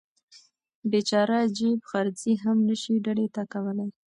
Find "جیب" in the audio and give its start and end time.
1.57-1.79